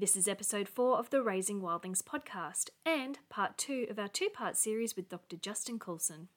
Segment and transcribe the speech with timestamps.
[0.00, 4.28] This is episode four of the Raising Wildlings podcast and part two of our two
[4.28, 5.36] part series with Dr.
[5.36, 6.28] Justin Coulson.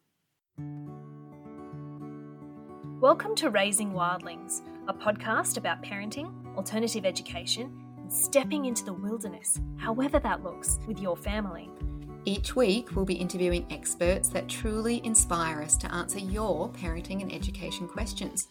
[3.00, 9.62] Welcome to Raising Wildlings, a podcast about parenting, alternative education, and stepping into the wilderness,
[9.78, 11.70] however that looks, with your family.
[12.26, 17.32] Each week, we'll be interviewing experts that truly inspire us to answer your parenting and
[17.32, 18.48] education questions.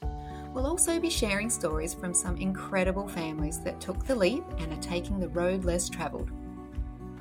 [0.52, 4.82] We'll also be sharing stories from some incredible families that took the leap and are
[4.82, 6.30] taking the road less travelled.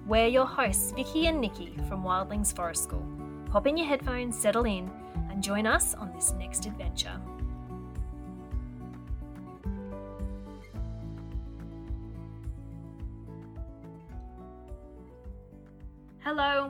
[0.07, 3.05] We're your hosts, Vicky and Nikki from Wildlings Forest School.
[3.51, 4.89] Pop in your headphones, settle in,
[5.29, 7.21] and join us on this next adventure.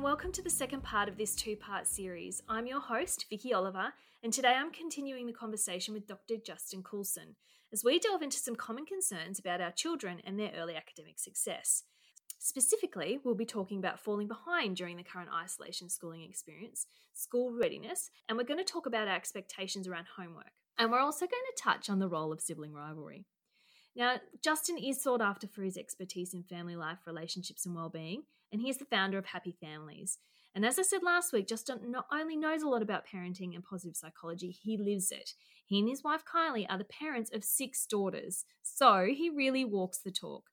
[0.01, 2.41] Welcome to the second part of this two part series.
[2.47, 6.37] I'm your host, Vicky Oliver, and today I'm continuing the conversation with Dr.
[6.37, 7.35] Justin Coulson
[7.73, 11.83] as we delve into some common concerns about our children and their early academic success.
[12.37, 18.09] Specifically, we'll be talking about falling behind during the current isolation schooling experience, school readiness,
[18.29, 20.53] and we're going to talk about our expectations around homework.
[20.77, 23.25] And we're also going to touch on the role of sibling rivalry.
[23.95, 28.61] Now, Justin is sought after for his expertise in family life, relationships, and well-being, and
[28.61, 30.19] he's the founder of Happy Families.
[30.55, 33.63] And as I said last week, Justin not only knows a lot about parenting and
[33.63, 35.31] positive psychology, he lives it.
[35.65, 39.99] He and his wife Kylie are the parents of six daughters, so he really walks
[39.99, 40.45] the talk.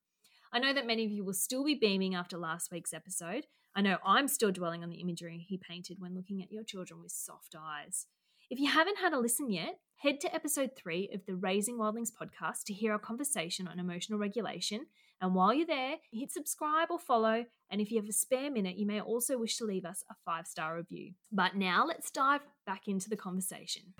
[0.53, 3.47] I know that many of you will still be beaming after last week's episode.
[3.75, 7.01] I know I'm still dwelling on the imagery he painted when looking at your children
[7.01, 8.07] with soft eyes.
[8.49, 12.13] If you haven't had a listen yet, head to episode three of the Raising Wildlings
[12.13, 14.87] podcast to hear our conversation on emotional regulation.
[15.21, 17.47] And while you're there, hit subscribe or follow.
[17.71, 20.15] And if you have a spare minute, you may also wish to leave us a
[20.25, 21.15] five star review.
[21.33, 23.95] But now let's dive back into the conversation.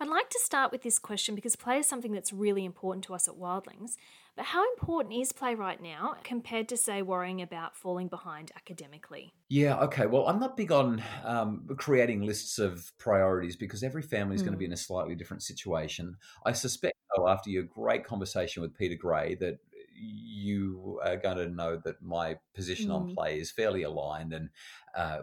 [0.00, 3.14] I'd like to start with this question because play is something that's really important to
[3.14, 3.92] us at Wildlings.
[4.36, 9.34] But how important is play right now compared to, say, worrying about falling behind academically?
[9.50, 10.06] Yeah, okay.
[10.06, 14.46] Well, I'm not big on um, creating lists of priorities because every family is mm.
[14.46, 16.16] going to be in a slightly different situation.
[16.46, 19.58] I suspect, though, after your great conversation with Peter Gray, that
[19.94, 22.94] you are going to know that my position mm.
[22.94, 24.48] on play is fairly aligned and
[24.96, 25.18] uh,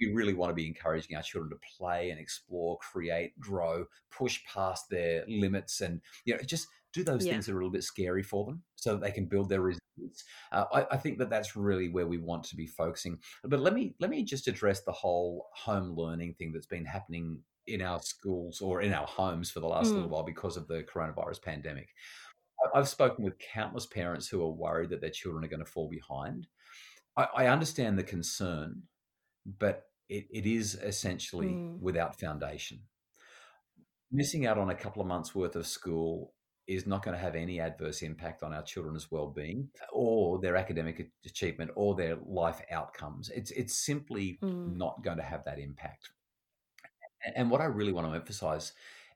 [0.00, 4.40] we really want to be encouraging our children to play and explore, create, grow, push
[4.44, 7.32] past their limits, and you know, just do those yeah.
[7.32, 9.60] things that are a little bit scary for them, so that they can build their
[9.60, 10.24] resilience.
[10.52, 13.18] Uh, I, I, think that that's really where we want to be focusing.
[13.42, 17.40] But let me let me just address the whole home learning thing that's been happening
[17.66, 19.94] in our schools or in our homes for the last mm.
[19.94, 21.88] little while because of the coronavirus pandemic.
[22.74, 25.88] I've spoken with countless parents who are worried that their children are going to fall
[25.88, 26.46] behind.
[27.16, 28.82] I, I understand the concern,
[29.44, 31.80] but it, it is essentially mm.
[31.80, 32.80] without foundation.
[34.12, 36.32] Missing out on a couple of months worth of school
[36.66, 41.10] is not going to have any adverse impact on our children's well-being or their academic
[41.24, 43.30] achievement or their life outcomes.
[43.30, 44.76] It's it's simply mm.
[44.76, 46.10] not going to have that impact.
[47.34, 48.72] And what I really want to emphasize,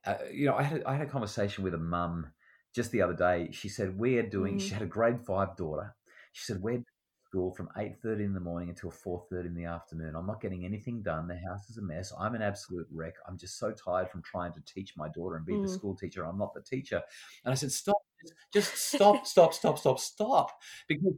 [0.06, 2.32] uh, you know, I had a, I had a conversation with a mum
[2.74, 3.50] just the other day.
[3.52, 4.56] She said we're doing.
[4.56, 4.60] Mm.
[4.60, 5.94] She had a grade five daughter.
[6.32, 6.84] She said we're
[7.28, 10.14] school from 8.30 in the morning until 4.30 in the afternoon.
[10.16, 11.28] I'm not getting anything done.
[11.28, 12.12] The house is a mess.
[12.18, 13.14] I'm an absolute wreck.
[13.28, 15.62] I'm just so tired from trying to teach my daughter and be mm.
[15.62, 16.24] the school teacher.
[16.24, 17.02] I'm not the teacher.
[17.44, 17.98] And I said, stop,
[18.52, 20.52] just stop, stop, stop, stop, stop.
[20.88, 21.14] Because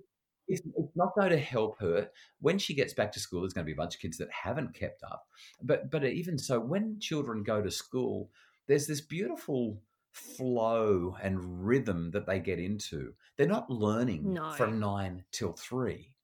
[0.49, 2.09] it's, it's not going to help her
[2.41, 3.43] when she gets back to school.
[3.43, 5.25] There's going to be a bunch of kids that haven't kept up.
[5.63, 8.31] But, but even so, when children go to school,
[8.67, 9.81] there's this beautiful
[10.13, 13.15] flow and rhythm that they get into.
[13.37, 14.53] They're not learning no.
[14.53, 16.15] from nine till three.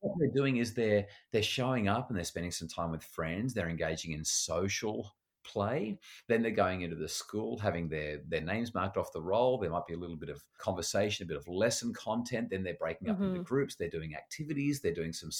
[0.00, 3.54] What they're doing is they're they're showing up and they're spending some time with friends.
[3.54, 5.14] They're engaging in social
[5.44, 5.98] play.
[6.28, 9.58] Then they're going into the school, having their their names marked off the roll.
[9.58, 12.50] There might be a little bit of conversation, a bit of lesson content.
[12.50, 13.36] Then they're breaking up mm-hmm.
[13.36, 13.76] into groups.
[13.76, 14.80] They're doing activities.
[14.80, 15.30] They're doing some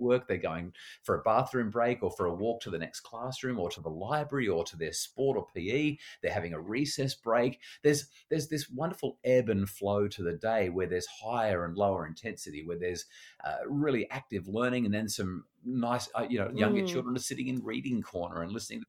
[0.00, 0.72] work, they're going
[1.02, 3.90] for a bathroom break or for a walk to the next classroom or to the
[3.90, 5.96] library or to their sport or PE.
[6.22, 7.60] They're having a recess break.
[7.82, 12.06] There's there's this wonderful ebb and flow to the day where there's higher and lower
[12.06, 13.06] intensity, where there's
[13.44, 16.88] uh, really active learning, and then some nice uh, you know younger mm.
[16.88, 18.86] children are sitting in reading corner and listening to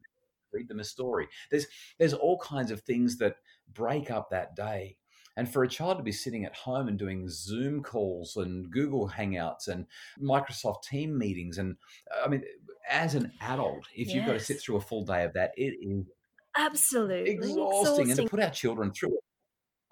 [0.54, 1.28] read them a story.
[1.50, 1.68] There's
[1.98, 3.38] there's all kinds of things that
[3.74, 4.98] break up that day.
[5.38, 9.10] And for a child to be sitting at home and doing Zoom calls and Google
[9.10, 9.86] Hangouts and
[10.22, 11.78] Microsoft Team meetings, and
[12.24, 12.44] I mean,
[12.90, 14.16] as an adult, if yes.
[14.16, 16.06] you've got to sit through a full day of that, it is
[16.58, 17.62] absolutely exhausting.
[17.62, 18.12] exhausting.
[18.12, 19.24] And to put our children through it,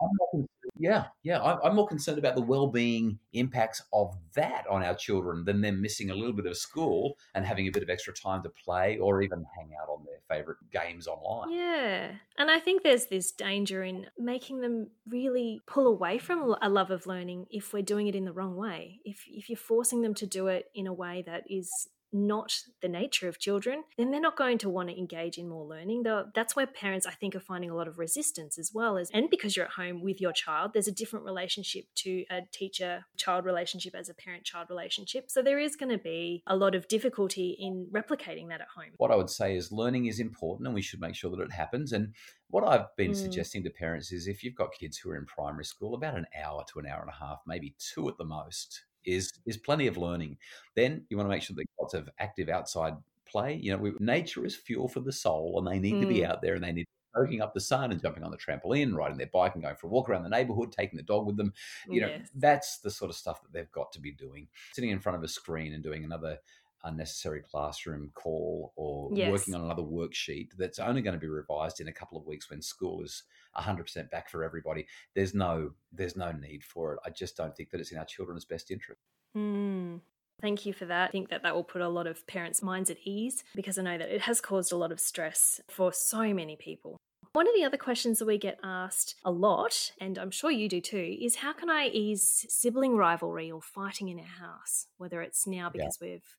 [0.02, 0.48] I'm not
[0.80, 1.42] Yeah, yeah.
[1.42, 6.10] I'm more concerned about the well-being impacts of that on our children than them missing
[6.10, 9.22] a little bit of school and having a bit of extra time to play or
[9.22, 11.52] even hang out on their favorite games online.
[11.52, 16.70] Yeah, and I think there's this danger in making them really pull away from a
[16.70, 19.02] love of learning if we're doing it in the wrong way.
[19.04, 21.70] If if you're forcing them to do it in a way that is
[22.12, 25.66] not the nature of children, then they're not going to want to engage in more
[25.66, 26.04] learning.
[26.04, 29.10] Though that's where parents, I think, are finding a lot of resistance as well as,
[29.14, 33.46] and because you're at home with your child, there's a different relationship to a teacher-child
[33.46, 35.30] relationship as a parent-child relationship.
[35.30, 38.92] So there is going to be a lot of difficulty in replicating that at home.
[38.98, 41.52] What I would say is learning is important, and we should make sure that it
[41.52, 41.92] happens.
[41.92, 42.14] And
[42.50, 43.16] what I've been mm.
[43.16, 46.26] suggesting to parents is if you've got kids who are in primary school, about an
[46.44, 49.88] hour to an hour and a half, maybe two at the most, is is plenty
[49.88, 50.38] of learning.
[50.76, 52.94] Then you want to make sure that lots of active outside
[53.26, 53.60] play.
[53.62, 56.02] You know, we, nature is fuel for the soul, and they need mm.
[56.02, 56.30] to be mm.
[56.30, 59.18] out there, and they need soaking up the sun and jumping on the trampoline, riding
[59.18, 61.54] their bike and going for a walk around the neighborhood, taking the dog with them.
[61.88, 64.48] You know, that's the sort of stuff that they've got to be doing.
[64.74, 66.38] Sitting in front of a screen and doing another
[66.84, 69.32] unnecessary classroom call or yes.
[69.32, 72.50] working on another worksheet that's only going to be revised in a couple of weeks
[72.50, 73.24] when school is
[73.58, 74.86] 100% back for everybody
[75.16, 78.06] there's no there's no need for it i just don't think that it's in our
[78.06, 79.02] children's best interest
[79.36, 80.00] mm.
[80.42, 81.10] Thank you for that.
[81.10, 83.82] I think that that will put a lot of parents' minds at ease because I
[83.82, 86.98] know that it has caused a lot of stress for so many people.
[87.34, 90.68] One of the other questions that we get asked a lot, and I'm sure you
[90.68, 94.88] do too, is how can I ease sibling rivalry or fighting in our house?
[94.98, 96.08] Whether it's now because yeah.
[96.08, 96.38] we've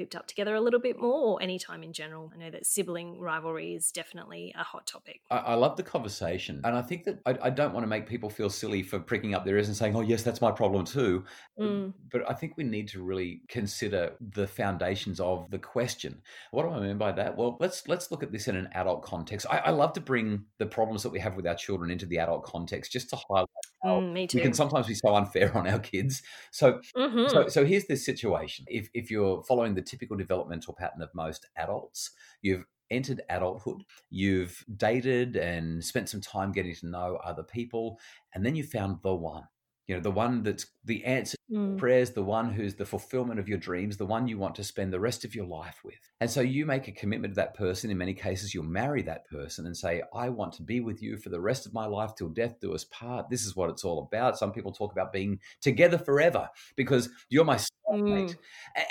[0.00, 2.32] cooped up together a little bit more or any time in general?
[2.34, 5.20] I know that sibling rivalry is definitely a hot topic.
[5.30, 6.60] I, I love the conversation.
[6.64, 9.34] And I think that I, I, don't want to make people feel silly for pricking
[9.34, 11.24] up their ears and saying, oh, yes, that's my problem too.
[11.58, 11.92] Mm.
[12.10, 16.22] But I think we need to really consider the foundations of the question.
[16.50, 17.36] What do I mean by that?
[17.36, 19.46] Well, let's let's look at this in an adult context.
[19.50, 22.18] I, I love to bring the problems that we have with our children into the
[22.18, 23.48] adult context just to highlight
[23.84, 24.38] Mm, me too.
[24.38, 26.22] We can sometimes be so unfair on our kids.
[26.50, 27.28] So, mm-hmm.
[27.28, 28.66] so, so here's this situation.
[28.68, 32.10] If if you're following the typical developmental pattern of most adults,
[32.42, 37.98] you've entered adulthood, you've dated and spent some time getting to know other people,
[38.34, 39.44] and then you found the one
[39.90, 41.76] you know the one that's the answer mm.
[41.76, 44.92] prayers the one who's the fulfillment of your dreams the one you want to spend
[44.92, 45.98] the rest of your life with.
[46.20, 49.28] And so you make a commitment to that person in many cases you'll marry that
[49.28, 52.14] person and say i want to be with you for the rest of my life
[52.14, 53.28] till death do us part.
[53.28, 54.38] This is what it's all about.
[54.38, 57.56] Some people talk about being together forever because you're my
[57.90, 58.36] soulmate mm.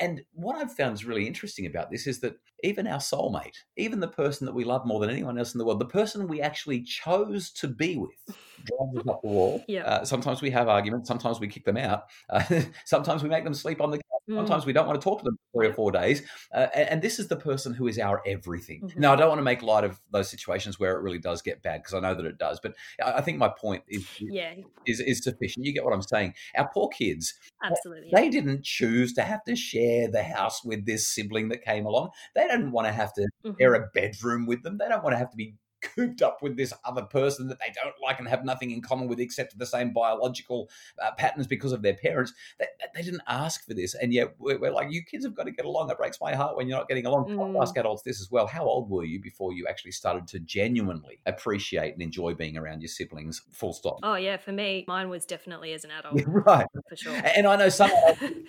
[0.02, 4.00] and what i've found is really interesting about this is that even our soulmate even
[4.00, 6.42] the person that we love more than anyone else in the world the person we
[6.42, 9.64] actually chose to be with drives us up the wall.
[9.68, 9.84] Yeah.
[9.84, 11.08] Uh, sometimes we have arguments.
[11.08, 12.04] Sometimes we kick them out.
[12.30, 12.44] Uh,
[12.86, 14.19] sometimes we make them sleep on the couch.
[14.30, 14.36] Mm.
[14.36, 16.22] Sometimes we don't want to talk to them for three or four days.
[16.54, 18.82] Uh, and, and, this is the person who is our everything.
[18.82, 19.00] Mm-hmm.
[19.00, 21.64] Now, I don't want to make light of those situations where it really does get
[21.64, 22.60] bad because I know that it does.
[22.62, 24.54] But I think my point is, yeah.
[24.86, 25.66] is, is sufficient.
[25.66, 26.36] You get what I'm saying.
[26.56, 27.34] Our poor kids,
[27.64, 31.86] absolutely, they didn't choose to have to share the house with this sibling that came
[31.86, 32.10] along.
[32.36, 33.52] They didn't want to have to mm-hmm.
[33.60, 34.78] share a bedroom with them.
[34.78, 37.74] They don't want to have to be cooped up with this other person that they
[37.82, 40.70] don't like and have nothing in common with except the same biological
[41.02, 42.34] uh, patterns because of their parents.
[42.60, 42.66] They,
[42.96, 43.96] they, didn't ask for this.
[43.96, 45.90] And yet we're, we're, like, you kids have got to get along.
[45.90, 47.28] It breaks my heart when you're not getting along.
[47.30, 47.62] Mm.
[47.62, 48.48] ask adults this as well.
[48.48, 52.82] How old were you before you actually started to genuinely appreciate and enjoy being around
[52.82, 53.42] your siblings?
[53.52, 54.00] Full stop.
[54.04, 54.38] Oh, yeah.
[54.38, 56.22] For me, mine was definitely as an adult.
[56.28, 56.68] right.
[56.90, 57.22] For sure.
[57.36, 57.92] And I know some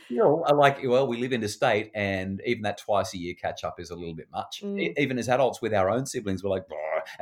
[0.08, 3.18] you know are like, well, we live in a state and even that twice a
[3.18, 4.62] year catch up is a little bit much.
[4.64, 4.94] Mm.
[4.98, 6.68] Even as adults with our own siblings, we're like,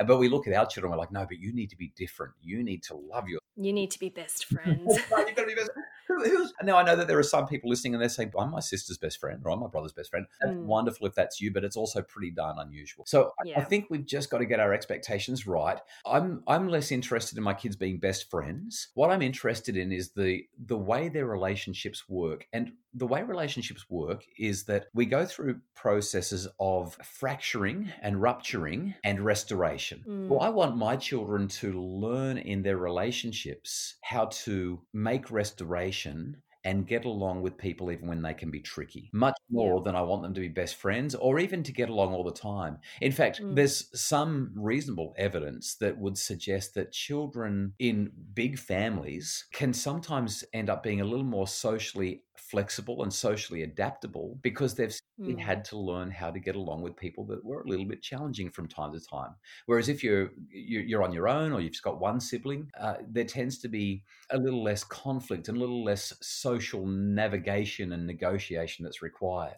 [0.05, 2.33] but we look at our children, we're like, no, but you need to be different.
[2.41, 3.39] You need to love your.
[3.61, 4.85] You need to be best friends.
[4.87, 5.71] You've got to be best.
[6.07, 8.61] Who's, now I know that there are some people listening and they're saying, I'm my
[8.61, 10.25] sister's best friend or I'm my brother's best friend.
[10.39, 10.63] That's mm.
[10.63, 13.03] wonderful if that's you, but it's also pretty darn unusual.
[13.05, 13.59] So yeah.
[13.59, 15.77] I think we've just got to get our expectations right.
[16.05, 18.87] I'm I'm less interested in my kids being best friends.
[18.93, 22.47] What I'm interested in is the the way their relationships work.
[22.53, 28.95] And the way relationships work is that we go through processes of fracturing and rupturing
[29.03, 30.03] and restoration.
[30.07, 30.27] Mm.
[30.27, 36.87] Well, I want my children to learn in their relationships how to make restoration and
[36.87, 39.83] get along with people even when they can be tricky, much more yeah.
[39.85, 42.31] than I want them to be best friends or even to get along all the
[42.31, 42.79] time.
[43.01, 43.55] In fact, mm.
[43.55, 50.69] there's some reasonable evidence that would suggest that children in big families can sometimes end
[50.69, 55.39] up being a little more socially flexible and socially adaptable because they've mm.
[55.39, 58.49] had to learn how to get along with people that were a little bit challenging
[58.49, 59.35] from time to time.
[59.65, 63.25] Whereas if you're you're on your own or you've just got one sibling, uh, there
[63.25, 68.83] tends to be a little less conflict and a little less social navigation and negotiation
[68.83, 69.57] that's required.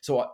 [0.00, 0.26] So I,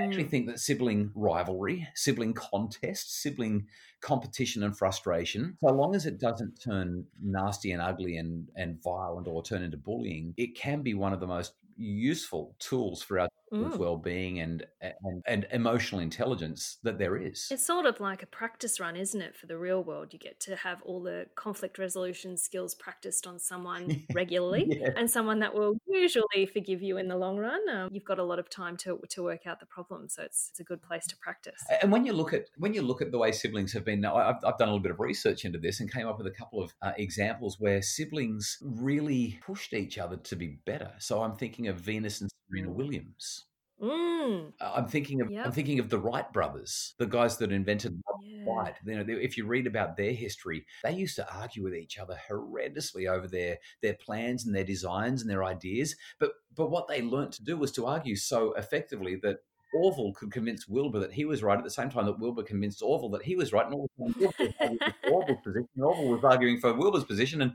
[0.00, 0.28] I actually Mm.
[0.28, 3.68] think that sibling rivalry, sibling contest, sibling
[4.00, 9.28] competition and frustration, so long as it doesn't turn nasty and ugly and, and violent
[9.28, 13.28] or turn into bullying, it can be one of the most useful tools for our
[13.52, 13.76] Mm.
[13.76, 17.48] well-being and, and and emotional intelligence that there is.
[17.50, 20.12] It's sort of like a practice run, isn't it, for the real world?
[20.12, 24.90] You get to have all the conflict resolution skills practiced on someone regularly Yeah.
[24.96, 27.60] and someone that will usually forgive you in the long run.
[27.68, 30.48] Um, you've got a lot of time to, to work out the problem, so it's,
[30.50, 31.60] it's a good place to practice.
[31.82, 34.16] And when you look at when you look at the way siblings have been, now
[34.16, 36.30] I've, I've done a little bit of research into this and came up with a
[36.30, 40.92] couple of uh, examples where siblings really pushed each other to be better.
[40.98, 42.74] So I'm thinking of Venus and Serena Mm.
[42.74, 43.46] Williams.
[43.80, 45.46] Mm, Uh, I'm thinking of Yep.
[45.46, 48.44] I'm thinking of the Wright brothers, the guys that invented yeah.
[48.44, 48.76] White.
[48.86, 51.98] You know, they- if you read about their history, they used to argue with each
[51.98, 55.96] other horrendously over their their plans and their designs and their ideas.
[56.20, 59.38] But but what they learnt to do was to argue so effectively that
[59.74, 62.82] Orville could convince Wilbur that he was right at the same time that Wilbur convinced
[62.82, 65.68] Orville that he was right, and all the time Wilbur was arguing for Orville's position,
[65.80, 67.52] Orville was arguing for Wilbur's position, and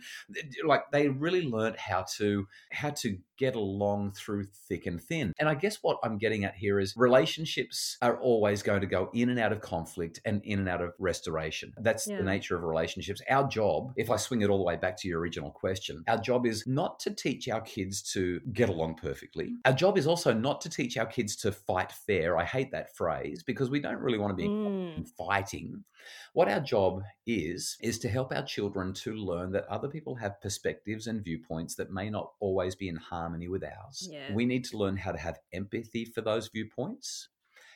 [0.65, 5.31] like they really learned how to how to get along through thick and thin.
[5.39, 9.09] And I guess what I'm getting at here is relationships are always going to go
[9.13, 11.71] in and out of conflict and in and out of restoration.
[11.77, 12.17] That's Yeah.
[12.17, 13.21] the nature of relationships.
[13.29, 16.17] Our job, if I swing it all the way back to your original question, our
[16.17, 19.45] job is not to teach our kids to get along perfectly.
[19.50, 19.57] Mm.
[19.65, 22.37] Our job is also not to teach our kids to fight fair.
[22.37, 24.47] I hate that phrase because we don't really want to be
[24.97, 25.83] Mm, fighting.
[26.33, 30.41] What our job is, is to help our children to learn that other people have
[30.41, 34.09] perspectives and viewpoints that may not always be in harmony with ours.
[34.11, 34.33] Yeah.
[34.33, 37.29] We need to learn how to have empathy for those viewpoints.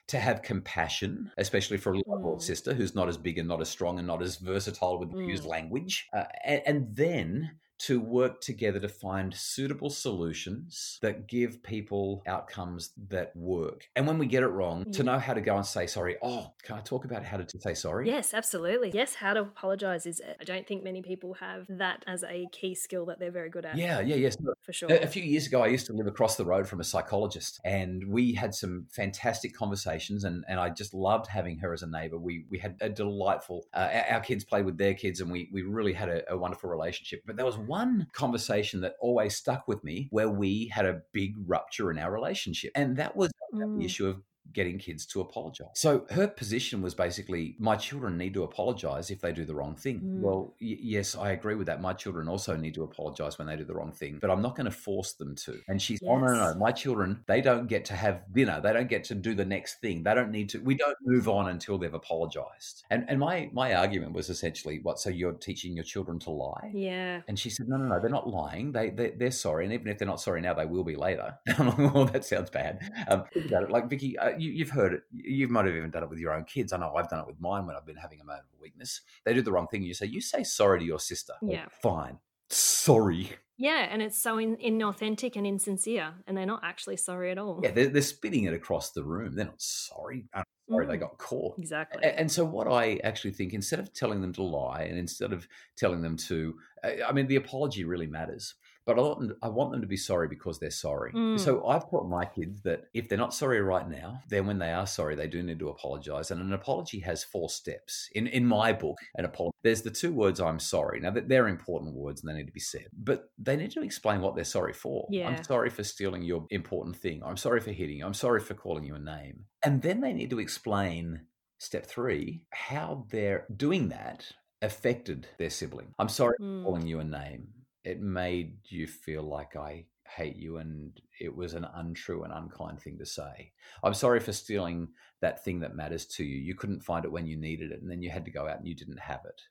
[0.07, 2.41] To have compassion, especially for a little Mm.
[2.41, 5.15] sister who's not as big and not as strong and not as versatile with the
[5.25, 5.50] used Mm.
[5.50, 12.21] language, uh, and, and then to work together to find suitable solutions that give people
[12.27, 13.88] outcomes that work.
[13.95, 16.17] And when we get it wrong, to know how to go and say sorry.
[16.21, 18.07] Oh, can I talk about how to, say sorry?
[18.07, 18.91] Yes, absolutely.
[18.93, 20.21] Yes, how to apologize is.
[20.39, 23.65] I don't think many people have that as a key skill that they're very good
[23.65, 23.77] at.
[23.77, 24.38] Yeah, yeah, yes.
[24.61, 24.89] for sure.
[24.91, 28.03] A, few years ago, I used to live across the road from a psychologist, and
[28.07, 30.23] we had some fantastic conversations.
[30.23, 32.17] And, and I just loved having her as a neighbor.
[32.17, 33.65] We we had a delightful.
[33.73, 36.38] Uh, our- our kids played with their kids, and we we really had a, a
[36.38, 37.23] wonderful relationship.
[37.25, 41.32] But there was one conversation that always stuck with me, where we had a big
[41.48, 43.80] rupture in our relationship, and that was Mm.
[43.80, 44.22] the issue of
[44.53, 45.67] getting kids to apologize.
[45.75, 49.75] So her position was basically my children need to apologize if they do the wrong
[49.75, 50.00] thing.
[50.00, 50.22] Mm.
[50.22, 51.81] Well, y- yes, I agree with that.
[51.81, 54.55] My children also need to apologize when they do the wrong thing, but I'm not
[54.55, 55.60] going to force them to.
[55.67, 56.60] And she's, oh, no, no, no.
[56.60, 58.60] My children, they don't get to have dinner.
[58.62, 60.03] They don't get to do the next thing.
[60.03, 62.84] They don't need to, we don't move on until they've apologized.
[62.89, 65.00] And, and my, my argument was essentially what?
[65.00, 66.72] So you're teaching your children to lie?
[66.74, 67.22] yeah.
[67.27, 68.72] And she said, "No, no, no, they're not lying.
[68.72, 71.38] They, they they're sorry, and even if they're not sorry now, they will be later."
[71.58, 73.72] I'm "Oh, that sounds bad." Um, think about it.
[73.72, 75.03] Like Vicky, uh, you, you've heard it.
[75.13, 76.74] You might have even done it with your own kids.
[76.74, 79.01] I know I've done it with mine when I've been having a moment of weakness.
[79.24, 79.83] They do the wrong thing.
[79.83, 81.67] You say, "You say sorry to your sister." Well, Yeah.
[81.69, 82.19] fine.
[82.50, 83.29] Sorry.
[83.62, 87.60] Yeah, and it's so in, inauthentic and insincere, and they're not actually sorry at all.
[87.63, 89.36] Yeah, they're, they're spitting it across the room.
[89.36, 90.25] They're not sorry.
[90.34, 91.01] I'm sorry they Mm.
[91.01, 91.60] got caught.
[91.60, 92.01] Exactly.
[92.03, 95.32] A- And so, what I actually think, instead of telling them to lie, and instead
[95.32, 98.56] of telling them to, I I mean, the apology really matters.
[98.84, 101.12] But I want, them, I want them to be sorry because they're sorry.
[101.13, 101.39] Mm.
[101.39, 104.72] So I've taught my kids that if they're not sorry right now, then when they
[104.74, 106.32] are sorry, they do need to apologize.
[106.32, 108.10] And an apology has four steps.
[108.15, 111.48] In in my book, an apology, there's the two words "I'm sorry." Now that they're
[111.48, 114.43] important words and they need to be said, but they need to explain what they're
[114.43, 115.08] sorry for.
[115.12, 115.27] Yeah.
[115.29, 117.22] I'm sorry for stealing your important thing.
[117.24, 118.05] I'm sorry for hitting you.
[118.05, 119.46] I'm sorry for calling you a name.
[119.63, 121.22] And then they need to explain
[121.58, 124.25] step three how they're doing that
[124.62, 125.93] affected their sibling.
[126.00, 126.63] I'm sorry for Mm.
[126.63, 127.48] calling you a name.
[127.84, 132.81] It made you feel like I hate you and it was an untrue and unkind
[132.81, 133.53] thing to say.
[133.84, 134.89] I'm sorry for stealing
[135.22, 136.38] that thing that matters to you.
[136.38, 138.58] You couldn't find it when you needed it and then you had to go out
[138.58, 139.41] and you didn't have it.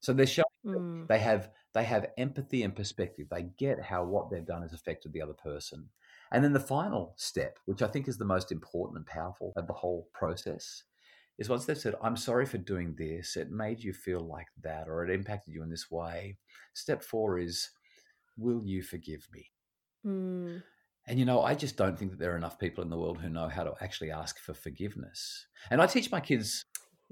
[0.00, 1.06] So they're showing Mm.
[1.08, 3.26] they have they have empathy and perspective.
[3.30, 5.88] They get how what they've done has affected the other person.
[6.32, 9.66] And then the final step, which I think is the most important and powerful of
[9.66, 10.84] the whole process,
[11.38, 14.88] is once they've said, I'm sorry for doing this, it made you feel like that,
[14.88, 16.38] or it impacted you in this way.
[16.74, 17.70] Step four is,
[18.36, 19.50] will you forgive me?
[20.06, 20.62] Mm.
[21.06, 23.18] And you know, I just don't think that there are enough people in the world
[23.18, 25.46] who know how to actually ask for forgiveness.
[25.70, 26.64] And I teach my kids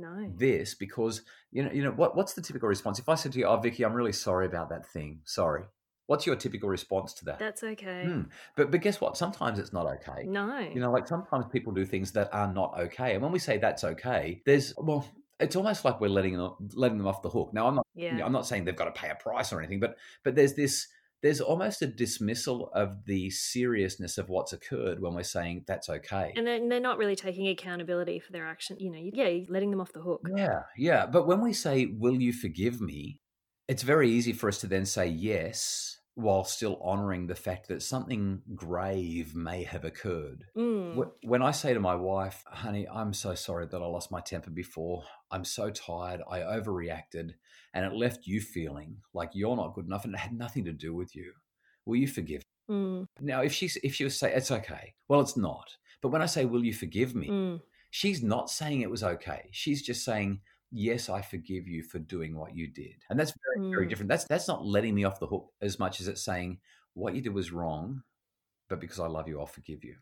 [0.02, 0.30] No.
[0.36, 3.38] this because you know you know what what's the typical response if i said to
[3.38, 5.62] you oh vicky i'm really sorry about that thing sorry
[6.06, 8.04] what's your typical response to that That's okay.
[8.06, 8.22] Hmm.
[8.56, 10.58] but but guess what sometimes it's not okay No.
[10.58, 13.58] you know like sometimes people do things that are not okay and when we say
[13.58, 15.06] that's okay there's well
[15.40, 18.24] it's almost like we're letting them, letting them off the hook now i'm not yeah.
[18.24, 20.88] i'm not saying they've got to pay a price or anything but but there's this
[21.22, 26.32] there's almost a dismissal of the seriousness of what's occurred when we're saying that's okay.
[26.36, 28.76] And then they're not really taking accountability for their action.
[28.80, 30.22] You know, yeah, you're letting them off the hook.
[30.36, 31.06] Yeah, yeah.
[31.06, 33.20] But when we say, Will you forgive me?
[33.68, 37.82] It's very easy for us to then say yes while still honoring the fact that
[37.82, 40.44] something grave may have occurred.
[40.56, 41.10] Mm.
[41.22, 44.50] When I say to my wife, honey, I'm so sorry that I lost my temper
[44.50, 45.04] before.
[45.30, 46.20] I'm so tired.
[46.30, 47.30] I overreacted
[47.72, 50.72] and it left you feeling like you're not good enough and it had nothing to
[50.72, 51.32] do with you.
[51.86, 52.42] Will you forgive?
[52.70, 53.06] Mm.
[53.20, 55.76] Now, if she's if she was say it's okay, well, it's not.
[56.00, 57.60] But when I say, "Will you forgive me?" Mm.
[57.90, 59.48] she's not saying it was okay.
[59.50, 60.40] She's just saying,
[60.72, 63.88] "Yes, I forgive you for doing what you did," and that's very very Mm.
[63.88, 64.08] different.
[64.08, 66.60] That's that's not letting me off the hook as much as it's saying
[66.94, 68.02] what you did was wrong,
[68.68, 69.98] but because I love you, I'll forgive you.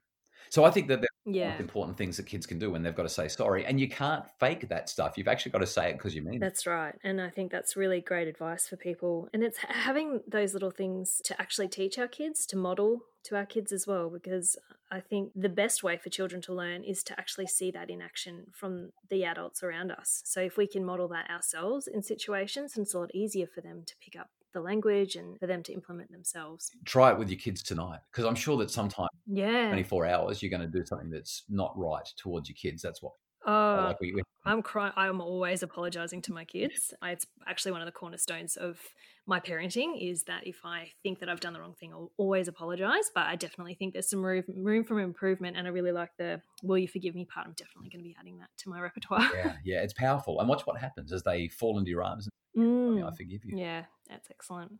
[0.48, 1.58] So I think that they're Yeah.
[1.58, 4.24] important things that kids can do when they've got to say sorry, and you can't
[4.38, 5.18] fake that stuff.
[5.18, 6.40] You've actually got to say it because you mean it.
[6.40, 6.96] That's right.
[7.04, 9.28] And I think that's really great advice for people.
[9.32, 13.44] And it's having those little things to actually teach our kids, to model to our
[13.46, 14.56] kids as well, because
[14.90, 18.00] I think the best way for children to learn is to actually see that in
[18.00, 20.22] action from the adults around us.
[20.24, 23.84] So if we can model that ourselves in situations, it's a lot easier for them
[23.84, 26.70] to pick up the language and for them to implement themselves.
[26.84, 29.68] Try it with your kids tonight because I'm sure that sometime Yeah.
[29.68, 32.82] 24 hours you're going to do something that's not right towards your kids.
[32.82, 33.12] That's what.
[33.46, 34.92] Oh, like we, we- I'm crying.
[34.96, 36.94] I'm always apologizing to my kids.
[37.02, 38.78] I, it's actually one of the cornerstones of
[39.26, 42.48] my parenting is that if I think that I've done the wrong thing, I'll always
[42.48, 43.10] apologize.
[43.14, 46.40] But I definitely think there's some room, room for improvement, and I really like the
[46.62, 47.46] "Will you forgive me?" part.
[47.46, 49.28] I'm definitely going to be adding that to my repertoire.
[49.34, 50.40] yeah, yeah, it's powerful.
[50.40, 52.26] And watch what happens as they fall into your arms.
[52.26, 52.32] And,
[52.64, 53.06] Mm.
[53.06, 53.56] I forgive you.
[53.56, 54.72] Yeah, that's excellent.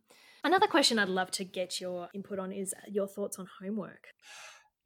[0.42, 4.08] Another question I'd love to get your input on is your thoughts on homework.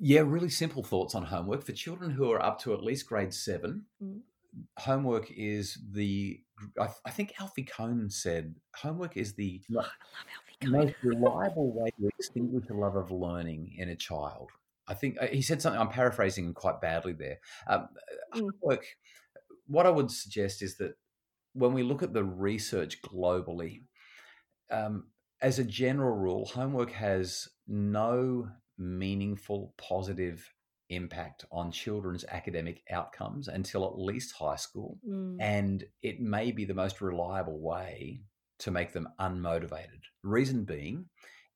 [0.06, 3.32] Yeah, really simple thoughts on homework for children who are up to at least grade
[3.32, 3.87] seven.
[4.02, 4.20] Mm.
[4.78, 6.42] Homework is the.
[6.78, 9.88] I, I think Alfie Kohn said homework is the Oh, I love
[10.37, 10.73] Alfie Kohn.
[10.73, 14.50] most reliable way to extinguish the love of learning in a child.
[14.87, 15.80] I think uh, he said something.
[15.80, 17.38] I'm paraphrasing him quite badly there.
[17.66, 17.88] Um,
[18.34, 18.50] Mm.
[18.61, 18.84] homework.
[19.68, 20.99] What I would suggest is that
[21.54, 23.84] when we look at the research globally,
[24.70, 25.06] um,
[25.40, 30.52] as a general rule, homework has no meaningful positive
[30.90, 34.99] impact on children's academic outcomes until at least high school.
[35.09, 35.37] Mm.
[35.40, 38.21] And it may be the most reliable way
[38.61, 40.02] to make them unmotivated.
[40.23, 41.07] Reason being,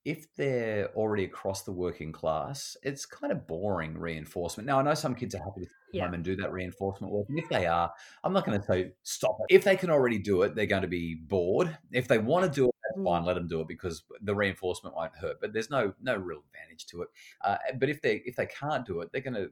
[0.05, 4.65] if they're already across the working class, it's kind of boring reinforcement.
[4.65, 6.05] Now, I know some kids are happy to Yeah.
[6.05, 7.27] home and do that reinforcement work.
[7.29, 7.91] And if they are,
[8.23, 9.53] I'm not going to say stop it.
[9.53, 11.77] If they can already do it, they're going to be bored.
[11.91, 12.75] If they want to do it.
[13.03, 13.23] Fine.
[13.25, 15.39] Let them do it because the reinforcement won't hurt.
[15.41, 17.09] But there's no no real advantage to it.
[17.41, 19.51] Uh, but if they if they can't do it, they're going to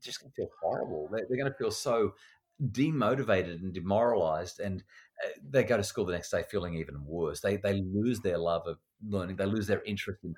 [0.00, 1.08] just to feel horrible.
[1.12, 2.14] They're, they're going to feel so
[2.60, 4.84] demotivated and demoralized and
[5.24, 8.38] uh, they go to school the next day feeling even worse they they lose their
[8.38, 10.36] love of learning they lose their interest in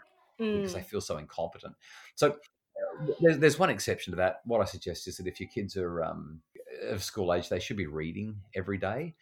[0.53, 0.85] because they Mm.
[0.85, 1.77] feel so incompetent
[2.15, 5.49] so uh, there's, there's one exception to that what i suggest is that if your
[5.51, 6.41] kids are um,
[6.85, 9.15] of school age they should be reading every day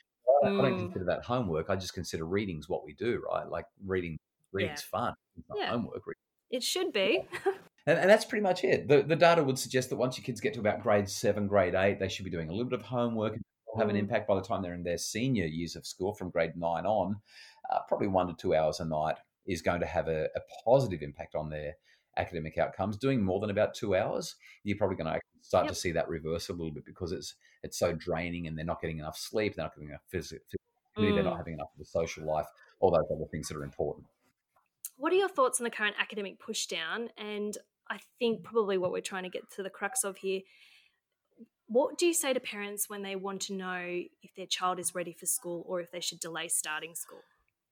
[0.42, 0.82] I don't- I don't Mm.
[0.84, 4.18] consider that homework i just consider reading's what we do right like reading
[4.52, 5.70] reading's fun it's not Yeah.
[5.70, 6.02] homework
[6.50, 7.24] It should be.
[7.86, 8.86] and, and that's pretty much it.
[8.86, 11.74] The, the data would suggest that once your kids get to about grade seven, grade
[11.74, 13.42] eight, they should be doing a little bit of homework and
[13.78, 14.00] have an Mm.
[14.00, 17.16] impact by the time they're in their senior years of school from grade nine on.
[17.70, 21.00] Uh, probably one to two hours a night is going to have a, a positive
[21.00, 21.74] impact on their
[22.16, 22.96] academic outcomes.
[22.96, 25.74] Doing more than about two hours, you're probably going to start Yep.
[25.74, 28.80] to see that reverse a little bit because it's it's so draining and they're not
[28.80, 30.44] getting enough sleep, they're not getting enough physical,
[30.96, 31.24] they're Mm.
[31.24, 32.46] not having enough of the social life,
[32.80, 34.06] all those other things that are important.
[34.96, 37.08] What are your thoughts on the current academic pushdown?
[37.16, 37.56] And
[37.88, 40.42] I think probably what we're trying to get to the crux of here.
[41.66, 44.94] What do you say to parents when they want to know if their child is
[44.94, 47.20] ready for school or if they should delay starting school?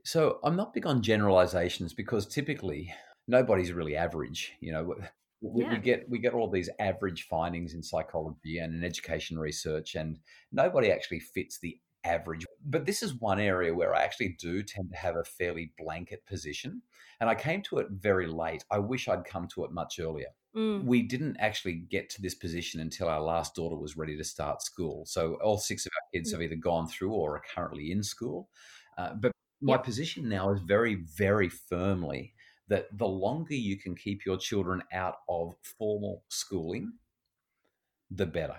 [0.05, 2.94] So I'm not big on generalizations because typically
[3.31, 4.53] nobody's really average.
[4.61, 4.95] You know,
[5.40, 5.71] we, Yeah.
[5.73, 10.19] we get we get all these average findings in psychology and in education research, and
[10.53, 12.45] nobody actually fits the average.
[12.64, 16.25] But this is one area where I actually do tend to have a fairly blanket
[16.27, 16.83] position,
[17.21, 18.64] and I came to it very late.
[18.71, 20.85] I wish I'd come to it much earlier Mm.
[20.85, 24.62] we didn't actually get to this position until our last daughter was ready to start
[24.62, 25.05] school.
[25.07, 26.33] So all six of our kids Mm.
[26.33, 28.51] have either gone through or are currently in school.
[28.99, 29.85] Uh, but my Yep.
[29.85, 32.35] position now is very, very firmly
[32.71, 36.93] that the longer you can keep your children out of formal schooling,
[38.11, 38.57] the better.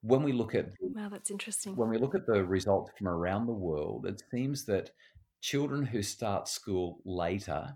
[0.00, 1.76] When we look at Wow, that's interesting.
[1.76, 4.90] when we look at the results from around the world, it seems that
[5.40, 7.74] children who start school later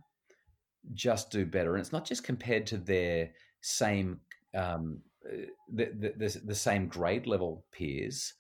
[0.95, 4.21] just do better, and it's not just compared to their same
[4.55, 8.33] um, uh, the, the, the, the same grade level peers.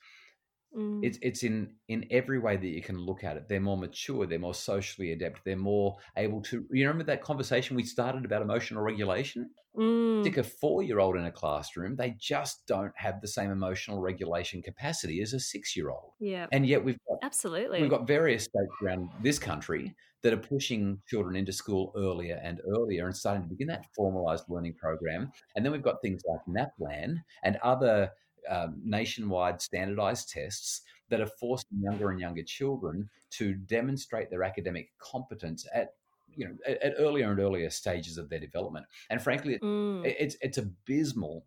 [0.77, 1.01] Mm.
[1.03, 3.49] It's it's in in every way that you can look at it.
[3.49, 4.27] They're more mature.
[4.27, 5.45] They're more socially adept.
[5.45, 6.65] They're more able to.
[6.71, 9.51] You remember that conversation we started about emotional regulation?
[9.77, 10.23] Mm.
[10.23, 14.01] Stick a four year old in a classroom, they just don't have the same emotional
[14.01, 16.13] regulation capacity as a six year old.
[16.19, 20.39] Yeah, and yet we've got absolutely we've got various states around this country that are
[20.39, 25.31] pushing children into school earlier and earlier and starting to begin that formalized learning program.
[25.55, 28.11] And then we've got things like NAPLAN and other
[28.49, 34.91] um, nationwide standardized tests that are forcing younger and younger children to demonstrate their academic
[34.99, 35.95] competence at
[36.35, 40.05] you know at, at earlier and earlier stages of their development and frankly mm.
[40.05, 41.45] it's it's abysmal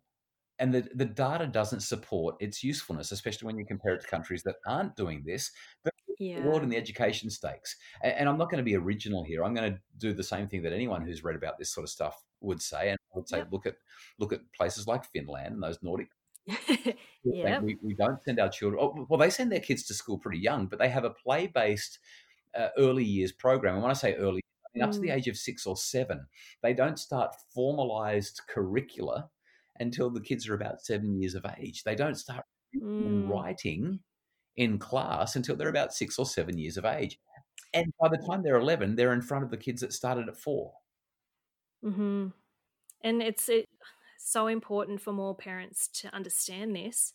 [0.58, 4.44] and the, the data doesn't support its usefulness, especially when you compare it to countries
[4.44, 5.50] that aren't doing this.
[5.82, 6.40] But yeah.
[6.40, 7.76] the world in the education stakes.
[8.02, 9.42] And, and, I'm not going to be original here.
[9.42, 11.90] I'm going to do the same thing that anyone who's read about this sort of
[11.90, 12.90] stuff would say.
[12.90, 13.48] And I would say, yep.
[13.50, 13.74] look at
[14.18, 16.08] look at places like Finland and those Nordic
[17.24, 17.60] yeah.
[17.60, 18.80] We, we don't send our children.
[18.82, 21.46] Oh, well, they send their kids to school pretty young, but they have a play
[21.46, 21.98] based
[22.58, 23.74] uh, early years program.
[23.74, 24.88] And when I say early, I mean, mm.
[24.88, 25.16] up to the mm.
[25.16, 26.26] age of six or seven,
[26.62, 29.28] they don't start formalized curricula
[29.78, 31.82] until the kids are about seven years of age.
[31.84, 32.44] They don't start
[32.76, 33.28] mm.
[33.28, 34.00] writing
[34.56, 37.18] in class until they're about six or seven years of age.
[37.74, 40.36] And by the time they're 11, they're in front of the kids that started at
[40.36, 40.72] 4
[41.84, 42.26] mm-hmm.
[43.04, 43.68] And it's, it,
[44.24, 47.12] so important for more parents to understand this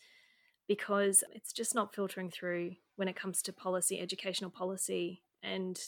[0.67, 5.79] because it's just not filtering through when it comes to policy, educational policy, and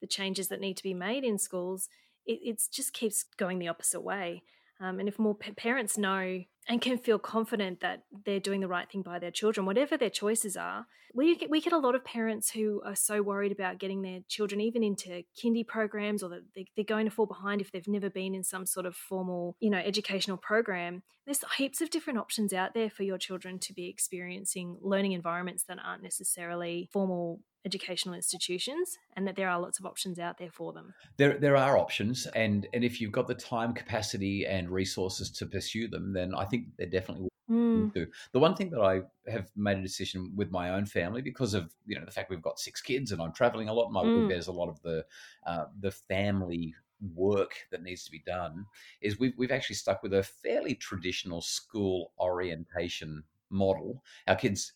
[0.00, 1.88] the changes that need to be made in schools.
[2.26, 4.42] It it's just keeps going the opposite way.
[4.80, 8.68] Um, and if more p- parents know and can feel confident that they're doing the
[8.68, 11.94] right thing by their children, whatever their choices are, we get, we get a lot
[11.94, 16.28] of parents who are so worried about getting their children even into kindy programs or
[16.28, 16.42] that
[16.76, 19.70] they're going to fall behind if they've never been in some sort of formal, you
[19.70, 21.02] know, educational program.
[21.24, 25.64] There's heaps of different options out there for your children to be experiencing learning environments
[25.64, 30.50] that aren't necessarily formal educational institutions and that there are lots of options out there
[30.50, 30.94] for them.
[31.16, 35.46] There there are options and and if you've got the time capacity and resources to
[35.46, 37.92] pursue them then I think they're definitely mm.
[37.92, 38.06] do.
[38.32, 41.74] The one thing that I have made a decision with my own family because of
[41.84, 44.28] you know the fact we've got six kids and I'm traveling a lot my mm.
[44.28, 45.04] there's a lot of the
[45.46, 46.74] uh, the family
[47.14, 48.64] work that needs to be done
[49.02, 54.02] is we've, we've actually stuck with a fairly traditional school orientation model.
[54.26, 54.72] Our kids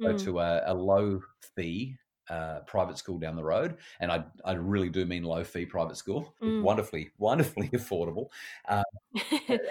[0.00, 0.24] go mm.
[0.24, 1.20] to a, a, low
[1.56, 1.96] fee
[2.28, 5.96] uh, private school down the road, and I, I really do mean low fee private
[5.96, 6.62] school, mm.
[6.62, 8.28] wonderfully, wonderfully affordable.
[8.66, 8.82] Um,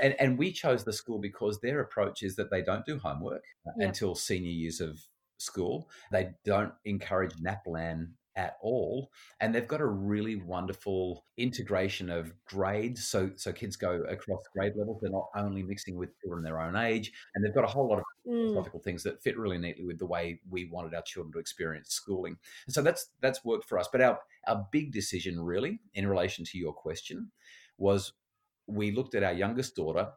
[0.02, 3.44] and, and we chose the school because their approach is that they don't do homework
[3.68, 3.88] uh, yeah.
[3.88, 5.02] until senior years of
[5.38, 5.90] school.
[6.12, 13.08] They don't encourage NAPLAN at all and they've got a really wonderful integration of grades
[13.08, 16.76] so so kids go across grade levels they're not only mixing with children their own
[16.76, 18.32] age and they've got a whole lot of mm.
[18.32, 21.90] philosophical things that fit really neatly with the way we wanted our children to experience
[21.90, 26.08] schooling and so that's that's worked for us but our our big decision really in
[26.08, 27.32] relation to your question
[27.78, 28.14] was
[28.68, 30.08] we looked at our youngest daughter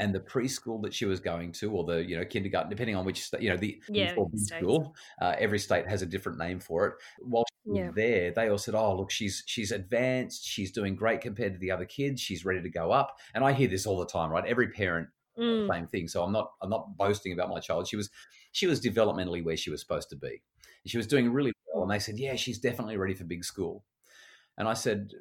[0.00, 3.04] and the preschool that she was going to, or the you know kindergarten, depending on
[3.04, 4.96] which state, you know the yeah, school.
[5.20, 6.94] Uh, every state has a different name for it.
[7.20, 7.90] While she yeah.
[7.94, 10.44] there, they all said, "Oh, look, she's she's advanced.
[10.44, 12.20] She's doing great compared to the other kids.
[12.20, 14.44] She's ready to go up." And I hear this all the time, right?
[14.46, 15.08] Every parent
[15.38, 15.68] mm.
[15.70, 16.08] same thing.
[16.08, 17.86] So I'm not I'm not boasting about my child.
[17.86, 18.08] She was
[18.52, 20.42] she was developmentally where she was supposed to be.
[20.86, 23.84] She was doing really well, and they said, "Yeah, she's definitely ready for big school."
[24.56, 25.12] And I said,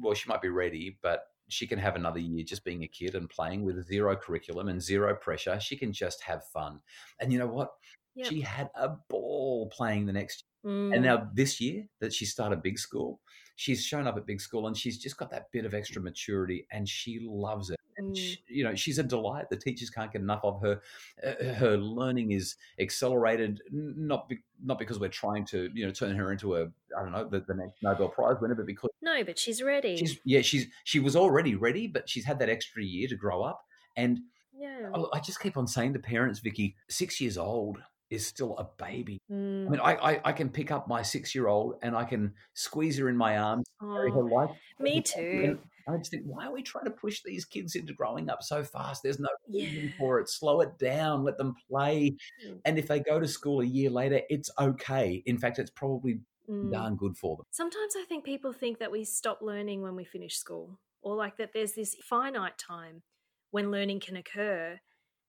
[0.00, 3.14] "Well, she might be ready, but she can have another year just being a kid
[3.14, 5.58] and playing with zero curriculum and zero pressure.
[5.60, 6.80] She can just have fun.
[7.20, 7.70] And you know what?
[8.14, 8.26] Yep.
[8.26, 10.94] She had a ball playing the next mm.
[10.94, 13.20] And now this year that she started big school,
[13.60, 16.66] she's shown up at big school and she's just got that bit of extra maturity
[16.72, 17.78] and she loves it.
[17.98, 18.38] And she, mm.
[18.48, 19.50] you know, she's a delight.
[19.50, 20.80] The teachers can't get enough of her.
[21.22, 26.16] Uh, her learning is accelerated, not be, not because we're trying to, you know, turn
[26.16, 26.62] her into a,
[26.98, 29.98] I don't know, the, the next Nobel Prize winner, but because no, but she's ready.
[29.98, 33.42] She's yeah, she's she was already ready, but she's had that extra year to grow
[33.42, 33.62] up.
[33.94, 34.20] And
[34.58, 34.88] yeah.
[34.94, 37.76] I, I just keep on saying to parents, Vicky, six years old
[38.10, 39.20] is still a baby.
[39.30, 39.66] Mm.
[39.66, 42.34] I mean, I, I, I, can pick up my six year old and I can
[42.54, 44.50] squeeze her in my arms, oh, her life.
[44.78, 45.58] Me too.
[45.88, 48.62] I just think, why are we trying to push these kids into growing up so
[48.62, 49.02] fast?
[49.02, 49.90] There's no reason yeah.
[49.98, 50.28] for it.
[50.28, 52.16] Slow it down, let them play.
[52.46, 52.60] Mm.
[52.64, 55.22] And if they go to school a year later, it's okay.
[55.26, 56.70] In fact, it's probably mm.
[56.70, 57.46] darn good for them.
[57.50, 61.36] Sometimes I think people think that we stop learning when we finish school, or like
[61.38, 63.02] that there's this finite time
[63.50, 64.80] when learning can occur.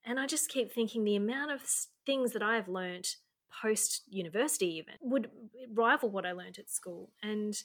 [0.03, 1.61] And I just keep thinking the amount of
[2.05, 3.17] things that I've learnt
[3.61, 5.29] post university even would
[5.73, 7.11] rival what I learnt at school.
[7.21, 7.61] And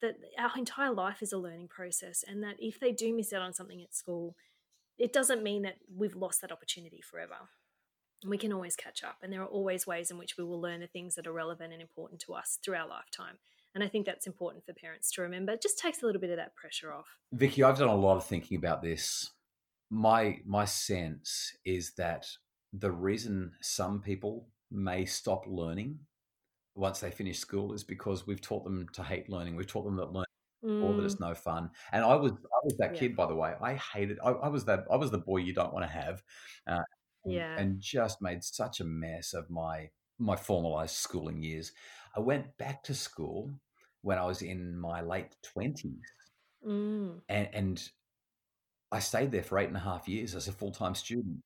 [0.00, 3.42] that our entire life is a learning process, and that if they do miss out
[3.42, 4.36] on something at school,
[4.96, 7.34] it doesn't mean that we've lost that opportunity forever.
[8.26, 9.16] we can always catch up.
[9.22, 11.72] And there are always ways in which we will learn the things that are relevant
[11.72, 13.38] and important to us through our lifetime.
[13.74, 15.52] And I think that's important for parents to remember.
[15.52, 17.18] It just takes a little bit of that pressure off.
[17.32, 19.30] Vicky, I've done a lot of thinking about this.
[19.90, 22.26] My my sense is that
[22.72, 25.98] the reason some people may stop learning
[26.74, 29.56] once they finish school is because we've taught them to hate learning.
[29.56, 30.26] We've taught them that learning
[30.64, 30.82] mm.
[30.82, 31.70] or that it's no fun.
[31.92, 33.00] And I was I was that yeah.
[33.00, 33.54] kid, by the way.
[33.60, 34.18] I hated.
[34.24, 34.84] I, I, was that.
[34.90, 36.22] I was the boy you don't want to have.
[36.66, 36.82] Uh,
[37.24, 37.58] yeah.
[37.58, 41.72] And just made such a mess of my my formalized schooling years.
[42.16, 43.52] I went back to school
[44.02, 46.00] when I was in my late twenties,
[46.66, 47.20] mm.
[47.28, 47.88] and, and
[48.90, 51.38] I stayed there for eight and a half years as a full time student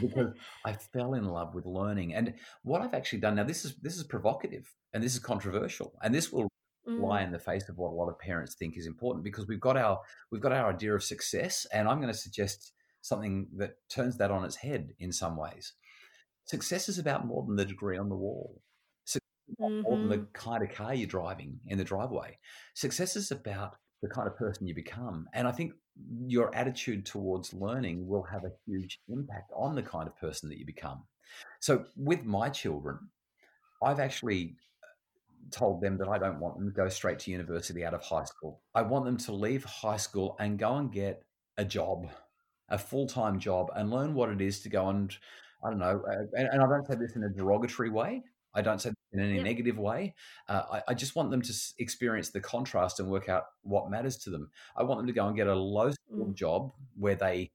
[0.00, 0.32] because
[0.66, 2.14] I fell in love with learning.
[2.14, 5.94] And what I've actually done now, this is this is provocative and this is controversial,
[6.02, 6.48] and this will
[6.88, 7.00] mm.
[7.00, 9.60] lie in the face of what a lot of parents think is important because we've
[9.60, 13.74] got our we've got our idea of success, and I'm going to suggest something that
[13.88, 15.74] turns that on its head in some ways.
[16.44, 18.60] Success is about more than the degree on the wall.
[19.60, 19.82] Mm-hmm.
[19.82, 20.32] more than the mm-hmm.
[20.32, 22.38] kind of car you're driving in the driveway.
[22.74, 25.26] Success is about the kind of person you become.
[25.34, 25.72] And I think
[26.26, 30.58] your attitude towards learning will have a huge impact on the kind of person that
[30.58, 31.02] you become.
[31.60, 32.98] So, with my children,
[33.82, 37.84] I've actually uh, told them that I don't want them to go straight to university
[37.84, 38.60] out of high school.
[38.74, 41.24] I want them to leave high school and go and get
[41.56, 42.08] a job,
[42.68, 45.14] a full time job, and learn what it is to go and,
[45.64, 48.22] I don't know, uh, and, and I don't say this in a derogatory way.
[48.54, 49.42] I don't say in any yeah.
[49.42, 50.14] negative way.
[50.48, 54.16] Uh, I, I, just want them to experience the contrast and work out what matters
[54.18, 54.50] to them.
[54.76, 56.34] I want them to go and get a low skilled mm.
[56.34, 57.50] job where they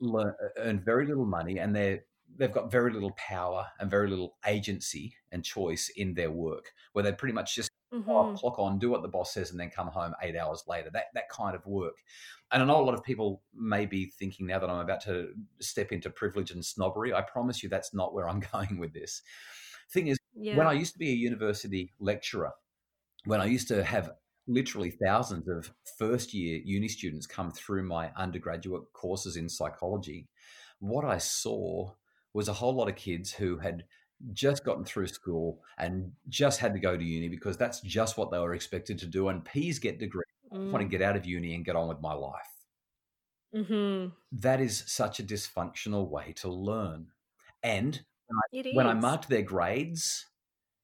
[0.00, 2.00] learn, earn very little money and they're
[2.36, 7.02] they've got very little power and very little agency and choice in their work, where
[7.02, 8.34] they pretty much just mm-hmm.
[8.36, 10.90] clock on, do what the boss says, and then come home eight hours later.
[10.92, 11.96] That that kind of work.
[12.52, 15.28] And I know a lot of people may be thinking now that I'm about to
[15.60, 17.12] step into privilege and snobbery.
[17.12, 19.22] I promise you that's not where I'm going with this.
[19.92, 20.56] Thing is, yeah.
[20.56, 22.52] when I used to be a university lecturer,
[23.24, 24.12] when I used to have
[24.46, 30.28] literally thousands of first year uni students come through my undergraduate courses in psychology,
[30.80, 31.92] what I saw
[32.32, 33.84] was a whole lot of kids who had
[34.32, 38.30] just gotten through school and just had to go to uni because that's just what
[38.30, 39.28] they were expected to do.
[39.28, 40.24] And P's get degrees.
[40.52, 40.68] Mm.
[40.68, 42.50] I want to get out of uni and get on with my life.
[43.54, 44.10] Mm-hmm.
[44.32, 47.08] That is such a dysfunctional way to learn.
[47.62, 48.00] And
[48.52, 50.26] when I, when I marked their grades,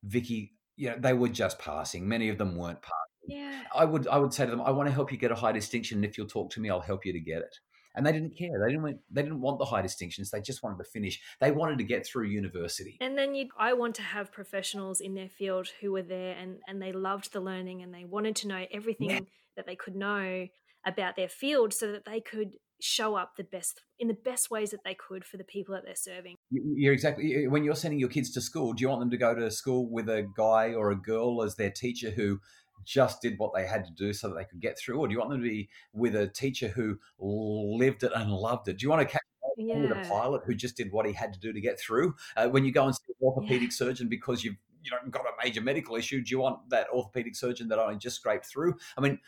[0.07, 2.09] Vicky, you know, they were just passing.
[2.09, 2.93] Many of them weren't passing.
[3.29, 3.63] Yeah.
[3.75, 5.53] I would I would say to them, I want to help you get a high
[5.53, 5.99] distinction.
[5.99, 7.57] And if you'll talk to me, I'll help you to get it.
[7.95, 8.51] And they didn't care.
[8.61, 10.31] They didn't want, they didn't want the high distinctions.
[10.31, 11.19] They just wanted to finish.
[11.41, 12.99] They wanted to get through university.
[13.01, 16.59] And then you I want to have professionals in their field who were there and
[16.69, 19.21] and they loved the learning and they wanted to know everything yeah.
[19.57, 20.47] that they could know
[20.87, 24.71] about their field so that they could show up the best in the best ways
[24.71, 26.37] that they could for the people that they're serving.
[26.51, 28.73] You're exactly when you're sending your kids to school.
[28.73, 31.57] Do you want them to go to school with a guy or a girl as
[31.57, 32.41] their teacher who
[32.85, 35.13] just did what they had to do so that they could get through, or do
[35.13, 38.79] you want them to be with a teacher who lived it and loved it?
[38.79, 39.23] Do you want to catch
[39.57, 39.81] yeah.
[39.81, 42.15] with a pilot who just did what he had to do to get through?
[42.37, 43.75] Uh, when you go and see an orthopedic yeah.
[43.75, 47.37] surgeon because you've you know got a major medical issue, do you want that orthopedic
[47.37, 48.75] surgeon that only just scraped through?
[48.97, 49.19] I mean,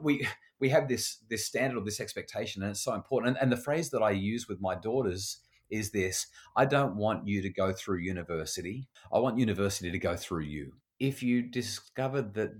[0.00, 0.26] we
[0.60, 3.36] we have this this standard or this expectation, and it's so important.
[3.36, 5.38] And, and the phrase that I use with my daughters
[5.70, 6.26] is this:
[6.56, 8.88] I don't want you to go through university.
[9.12, 10.72] I want university to go through you.
[10.98, 12.52] If you discovered that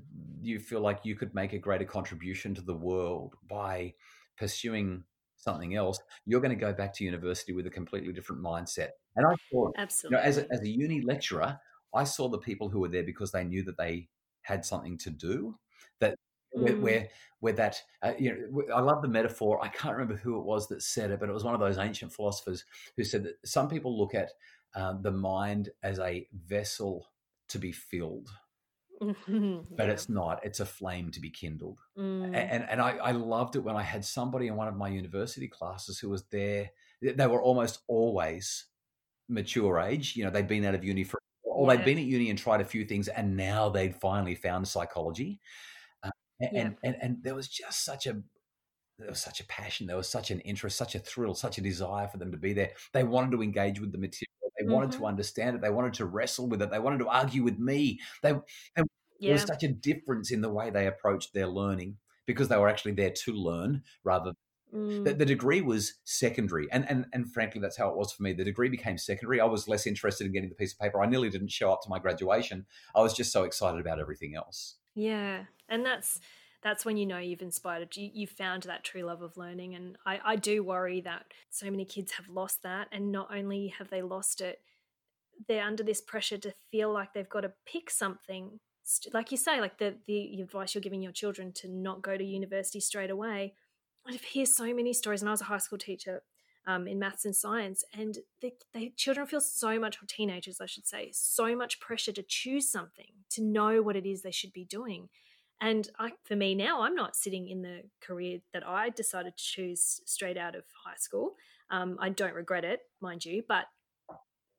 [0.43, 3.95] you feel like you could make a greater contribution to the world by
[4.37, 5.05] pursuing
[5.37, 8.91] something else, you're going to go back to university with a completely different mindset.
[9.15, 11.59] And I thought, absolutely, you know, as a, as a uni lecturer,
[11.97, 14.09] I saw the people who were there because they knew that they
[14.43, 15.59] had something to do.
[16.01, 16.17] That
[16.53, 16.81] where, mm.
[16.81, 17.09] where,
[17.41, 19.63] where that uh, you know I love the metaphor.
[19.63, 21.79] I can't remember who it was that said it, but it was one of those
[21.79, 22.65] ancient philosophers
[22.97, 24.31] who said that some people look at
[24.75, 27.09] uh, the mind as a vessel
[27.49, 28.31] to be filled.
[29.01, 29.59] Mm-hmm.
[29.77, 30.45] But it's not.
[30.45, 31.79] It's a flame to be kindled.
[31.99, 32.35] Mm.
[32.35, 35.49] And and I, I loved it when I had somebody in one of my university
[35.49, 36.71] classes who was there.
[37.03, 38.67] They were almost always
[39.29, 40.17] mature age.
[40.17, 41.21] You know, they'd been out of uni for,
[41.57, 41.77] or yeah.
[41.77, 45.41] they'd been at uni and tried a few things, and now they'd finally found psychology
[46.41, 46.61] and, yeah.
[46.61, 48.21] and, and and there was just such a
[48.99, 51.61] there was such a passion, there was such an interest, such a thrill, such a
[51.61, 52.71] desire for them to be there.
[52.95, 54.27] They wanted to engage with the material.
[54.59, 54.73] They mm-hmm.
[54.73, 55.07] wanted to mm-hmm.
[55.07, 55.61] understand it.
[55.61, 56.71] They wanted to wrestle with it.
[56.71, 58.01] They wanted to argue with me.
[58.23, 58.85] They, yeah.
[59.21, 62.71] there was such a difference in the way they approached their learning because they were
[62.71, 64.33] actually there to learn rather
[64.77, 65.05] Mm.
[65.05, 68.35] The, the, degree was secondary, and, and and frankly, that's how it was for me.
[68.35, 69.41] The degree became secondary.
[69.41, 71.03] I was less interested in getting the piece of paper.
[71.03, 72.67] I nearly didn't show up to my graduation.
[72.95, 74.77] I was just so excited about everything else.
[74.95, 76.21] Yeah, and that's
[76.63, 79.97] that's when you know you've inspired you you've found that true love of learning and
[80.05, 83.89] I, I do worry that so many kids have lost that and not only have
[83.89, 84.61] they lost it
[85.47, 88.59] they're under this pressure to feel like they've got to pick something
[89.13, 92.25] like you say like the the advice you're giving your children to not go to
[92.25, 93.55] university straight away
[94.09, 96.23] i hear so many stories and i was a high school teacher
[96.69, 100.67] um, in maths and science and the, the children feel so much or teenagers i
[100.67, 104.53] should say so much pressure to choose something to know what it is they should
[104.53, 105.09] be doing.
[105.61, 109.45] And I, for me now i'm not sitting in the career that i decided to
[109.45, 111.35] choose straight out of high school.
[111.71, 113.67] Um, i don't regret it mind you but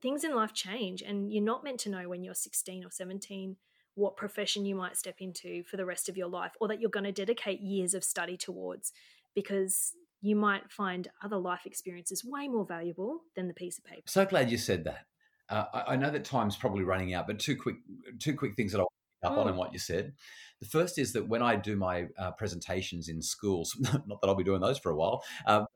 [0.01, 3.57] things in life change and you're not meant to know when you're 16 or 17
[3.95, 6.89] what profession you might step into for the rest of your life or that you're
[6.89, 8.93] going to dedicate years of study towards
[9.37, 14.01] because you might find other life experiences way more valuable than the piece of paper.
[14.07, 15.05] So glad you said that.
[15.47, 17.75] Uh, I, I, know that time's probably running out, but two quick
[18.17, 19.41] two quick things that I'll pick up mm.
[19.41, 20.13] on in what you said.
[20.59, 24.33] The first is that when I do my uh, presentations in schools, not that I'll
[24.33, 25.67] be doing those for a while, um,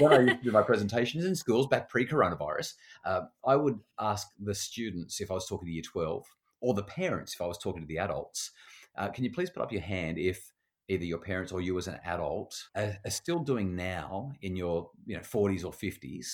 [0.00, 2.74] when I used to do my presentations in schools back pre-coronavirus,
[3.06, 6.26] uh, I would ask the students if I was talking to Year Twelve
[6.60, 8.50] or the parents if I was talking to the adults.
[8.98, 10.52] Uh, can you please put up your hand if
[10.88, 14.90] either your parents or you as an adult are, are still doing now in your
[15.06, 16.26] you know 40s or 50s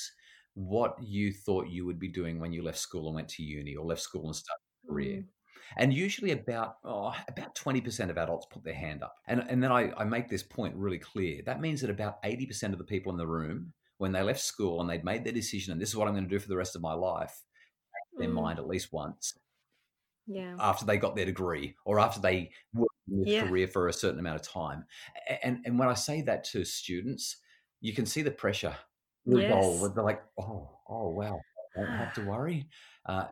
[0.55, 3.75] what you thought you would be doing when you left school and went to uni
[3.75, 5.17] or left school and started a career.
[5.17, 5.25] Mm.
[5.77, 9.17] And usually about oh, about 20% of adults put their hand up.
[9.27, 11.43] And, and then I, I make this point really clear.
[11.45, 14.81] That means that about 80% of the people in the room, when they left school
[14.81, 16.57] and they'd made their decision, and this is what I'm going to do for the
[16.57, 17.43] rest of my life,
[18.15, 18.21] mm.
[18.21, 19.35] their mind at least once.
[20.27, 20.57] Yeah.
[20.59, 23.47] After they got their degree or after they worked in this yeah.
[23.47, 24.85] career for a certain amount of time.
[25.43, 27.37] And and when I say that to students,
[27.81, 28.75] you can see the pressure
[29.27, 29.93] yes.
[29.95, 31.41] They're like, oh, oh wow,
[31.77, 32.67] I don't have to worry.
[33.07, 33.25] Uh,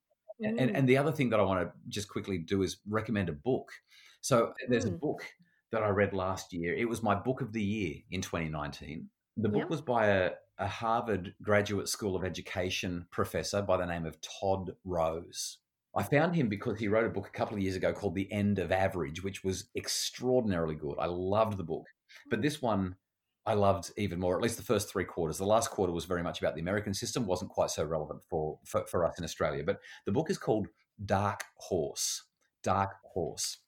[0.42, 0.58] mm.
[0.58, 3.32] and, and the other thing that I want to just quickly do is recommend a
[3.32, 3.72] book.
[4.20, 4.94] So there's mm.
[4.94, 5.24] a book
[5.70, 6.74] that I read last year.
[6.74, 9.08] It was my book of the year in 2019.
[9.38, 9.70] The book yep.
[9.70, 14.72] was by a, a Harvard Graduate School of Education professor by the name of Todd
[14.84, 15.58] Rose.
[15.94, 18.30] I found him because he wrote a book a couple of years ago called The
[18.32, 20.96] End of Average, which was extraordinarily good.
[20.98, 21.86] I loved the book.
[22.30, 22.96] But this one
[23.44, 25.38] I loved even more, at least the first three quarters.
[25.38, 28.58] The last quarter was very much about the American system, wasn't quite so relevant for,
[28.64, 29.64] for, for us in Australia.
[29.64, 30.68] But the book is called
[31.04, 32.22] Dark Horse.
[32.62, 33.58] Dark Horse.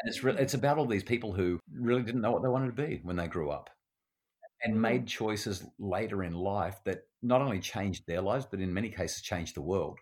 [0.00, 2.76] And it's, re- it's about all these people who really didn't know what they wanted
[2.76, 3.70] to be when they grew up
[4.62, 4.82] and mm-hmm.
[4.82, 9.20] made choices later in life that not only changed their lives, but in many cases
[9.20, 9.98] changed the world.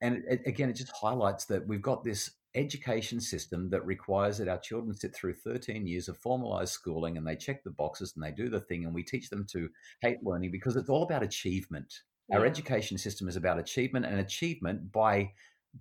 [0.00, 4.48] And it, again, it just highlights that we've got this education system that requires that
[4.48, 8.24] our children sit through 13 years of formalized schooling and they check the boxes and
[8.24, 9.68] they do the thing and we teach them to
[10.00, 12.02] hate learning because it's all about achievement.
[12.28, 12.38] Yeah.
[12.38, 15.32] Our education system is about achievement and achievement by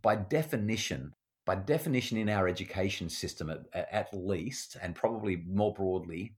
[0.01, 1.13] by definition
[1.45, 6.36] by definition in our education system at, at least and probably more broadly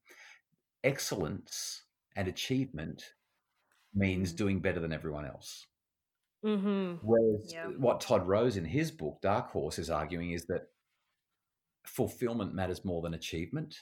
[0.83, 1.83] excellence
[2.15, 3.13] and achievement
[3.95, 4.35] means mm.
[4.35, 5.65] doing better than everyone else
[6.45, 6.95] Mm-hmm.
[7.01, 10.67] Whereas what Todd Rose in his book, Dark Horse, is arguing is that
[11.85, 13.75] fulfillment matters more than achievement.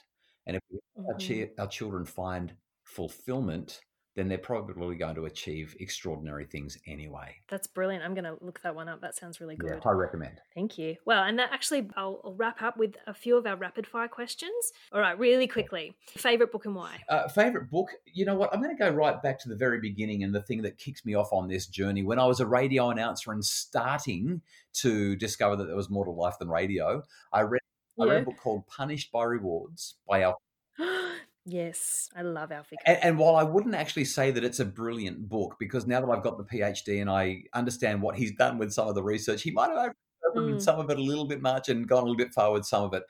[0.46, 1.06] And if mm-hmm.
[1.06, 3.80] our, ch- our children find fulfillment,
[4.16, 7.36] then they're probably going to achieve extraordinary things anyway.
[7.48, 8.02] That's brilliant.
[8.02, 9.02] I'm going to look that one up.
[9.02, 9.78] That sounds really good.
[9.84, 10.40] Yeah, I recommend.
[10.54, 10.96] Thank you.
[11.04, 14.08] Well, and that actually, I'll, I'll, wrap up with a few of our rapid fire
[14.08, 14.72] questions.
[14.90, 15.94] All right, really quickly.
[16.16, 16.98] Favorite book and why?
[17.10, 17.90] Uh, favorite book?
[18.06, 18.52] You know what?
[18.54, 21.04] I'm going to go right back to the very beginning and the thing that kicks
[21.04, 22.02] me off on this journey.
[22.02, 24.40] When I was a radio announcer and starting
[24.74, 27.02] to discover that there was more to life than radio,
[27.34, 27.60] I read,
[27.98, 28.06] yeah.
[28.06, 30.40] I read a book called Punished by Rewards by Al
[31.48, 32.76] Yes, I love Alfie.
[32.84, 36.10] And, and, while I wouldn't actually say that it's a brilliant book, because now that
[36.10, 39.42] I've got the PhD and I understand what he's done with some of the research,
[39.42, 39.94] he might have
[40.28, 40.60] opened mm.
[40.60, 42.82] some of it a little bit much and gone a little bit far with some
[42.82, 43.04] of it.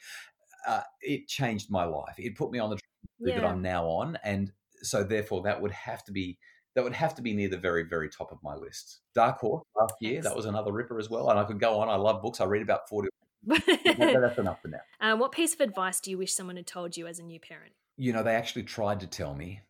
[0.67, 2.15] Uh, it changed my life.
[2.19, 2.85] It put me on the track
[3.21, 3.41] yeah.
[3.41, 6.37] that I'm now on, and so therefore that would have to be
[6.75, 9.01] that would have to be near the very very top of my list.
[9.15, 11.89] Dark Horse last year that was another ripper as well, and I could go on.
[11.89, 12.41] I love books.
[12.41, 13.09] I read about forty.
[13.47, 14.81] that's enough for now.
[15.01, 17.41] Um, what piece of advice do you wish someone had told you as a new
[17.41, 17.73] parent?
[17.97, 19.61] You know, they actually tried to tell me,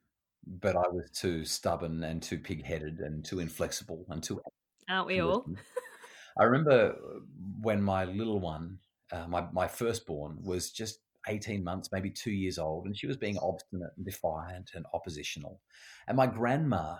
[0.47, 4.41] but I was too stubborn and too pig-headed and too inflexible and too.
[4.89, 5.47] Aren't we all?
[6.39, 6.97] I remember
[7.61, 8.79] when my little one,
[9.11, 13.17] uh, my my firstborn, was just eighteen months, maybe two years old, and she was
[13.17, 15.61] being obstinate and defiant and oppositional,
[16.07, 16.97] and my grandma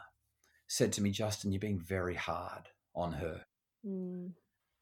[0.69, 3.45] said to me, "Justin, you're being very hard on her."
[3.87, 4.33] Mm.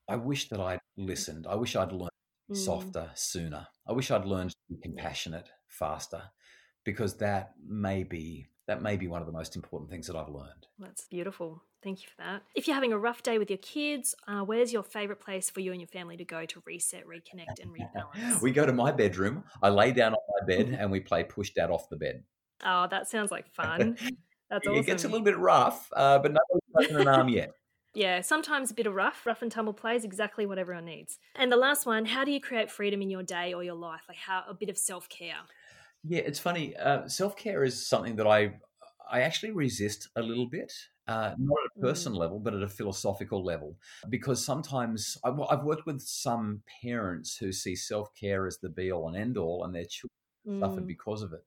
[0.08, 1.46] I wish that I'd listened.
[1.48, 2.10] I wish I'd learned
[2.50, 2.56] mm.
[2.56, 3.66] softer sooner.
[3.86, 6.22] I wish I'd learned to be compassionate faster
[6.84, 10.28] because that may be that may be one of the most important things that I've
[10.28, 10.66] learned.
[10.78, 11.62] That's beautiful.
[11.82, 12.42] Thank you for that.
[12.54, 15.60] If you're having a rough day with your kids, uh, where's your favorite place for
[15.60, 18.40] you and your family to go to reset, reconnect, and rebalance?
[18.40, 19.44] we go to my bedroom.
[19.62, 22.24] I lay down on my bed and we play push dad off the bed.
[22.64, 23.98] Oh, that sounds like fun.
[24.50, 24.78] That's awesome.
[24.78, 27.50] It gets a little bit rough, uh, but nobody's broken an arm yet.
[27.94, 31.18] Yeah, sometimes a bit of rough, rough and tumble play is exactly what everyone needs.
[31.36, 34.02] And the last one, how do you create freedom in your day or your life?
[34.08, 35.36] Like how a bit of self care.
[36.02, 36.76] Yeah, it's funny.
[36.76, 38.54] Uh, self care is something that I
[39.10, 40.72] I actually resist a little bit.
[41.06, 42.16] Uh, not at a person mm.
[42.16, 43.76] level, but at a philosophical level,
[44.08, 48.90] because sometimes I, I've worked with some parents who see self care as the be
[48.90, 50.10] all and end all, and their children
[50.48, 50.60] mm.
[50.60, 51.44] suffered because of it.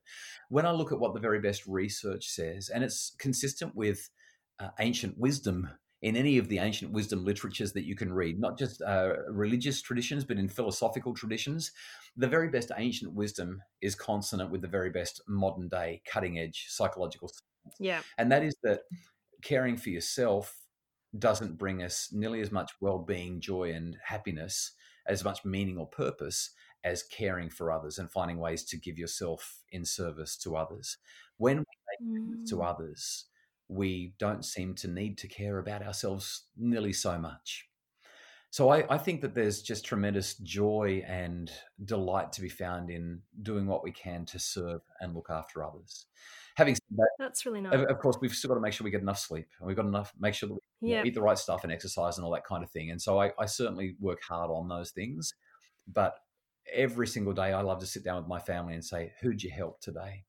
[0.48, 4.08] When I look at what the very best research says, and it's consistent with
[4.60, 5.68] uh, ancient wisdom
[6.02, 9.82] in any of the ancient wisdom literatures that you can read, not just uh, religious
[9.82, 11.72] traditions, but in philosophical traditions,
[12.16, 16.66] the very best ancient wisdom is consonant with the very best modern day cutting edge
[16.68, 17.76] psychological science.
[17.80, 18.00] Yeah.
[18.16, 18.82] And that is that
[19.42, 20.56] caring for yourself
[21.18, 24.72] doesn't bring us nearly as much well being, joy, and happiness,
[25.06, 26.50] as much meaning or purpose
[26.84, 30.96] as caring for others and finding ways to give yourself in service to others.
[31.36, 31.64] When we
[32.08, 32.48] make mm.
[32.50, 33.24] to others,
[33.68, 37.68] we don't seem to need to care about ourselves nearly so much.
[38.50, 41.50] So I, I, think that there's just tremendous joy and
[41.84, 46.06] delight to be found in doing what we can to serve and look after others.
[46.56, 47.74] Having said that, that's really nice.
[47.74, 49.84] Of, course, we've still got to make sure we get enough sleep, and we've got
[49.84, 51.04] enough make sure that we yeah.
[51.04, 52.90] eat the right stuff and exercise and all that kind of thing.
[52.90, 55.34] And so I, I certainly work hard on those things,
[55.86, 56.14] but
[56.72, 59.50] every single day I love to sit down with my family and say, "Who'd you
[59.50, 60.24] help today?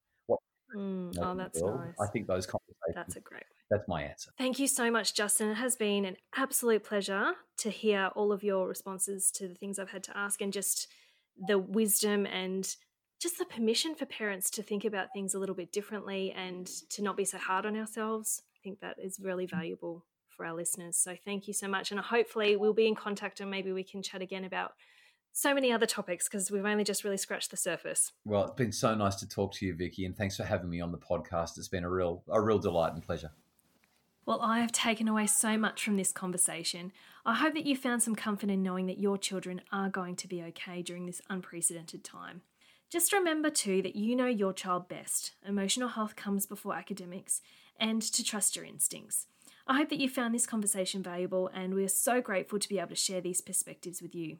[0.79, 1.93] Mm, oh, that's nice.
[1.99, 2.95] I think those conversations.
[2.95, 3.43] That's a great.
[3.69, 4.31] That's my answer.
[4.37, 5.49] Thank you so much, Justin.
[5.49, 9.77] It has been an absolute pleasure to hear all of your responses to the things
[9.77, 10.87] I've had to ask, and just
[11.47, 12.75] the wisdom and
[13.21, 17.01] just the permission for parents to think about things a little bit differently and to
[17.01, 18.41] not be so hard on ourselves.
[18.55, 19.51] I think that is really mm.
[19.51, 20.95] valuable for our listeners.
[20.95, 24.01] So thank you so much, and hopefully we'll be in contact, and maybe we can
[24.01, 24.71] chat again about
[25.31, 28.11] so many other topics because we've only just really scratched the surface.
[28.25, 30.81] Well, it's been so nice to talk to you, Vicky, and thanks for having me
[30.81, 31.57] on the podcast.
[31.57, 33.31] It's been a real a real delight and pleasure.
[34.25, 36.91] Well, I have taken away so much from this conversation.
[37.25, 40.27] I hope that you found some comfort in knowing that your children are going to
[40.27, 42.41] be okay during this unprecedented time.
[42.91, 45.33] Just remember too that you know your child best.
[45.47, 47.41] Emotional health comes before academics,
[47.79, 49.27] and to trust your instincts.
[49.67, 52.79] I hope that you found this conversation valuable, and we are so grateful to be
[52.79, 54.37] able to share these perspectives with you.